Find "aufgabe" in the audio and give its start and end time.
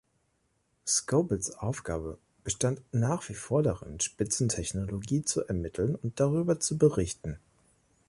1.59-2.17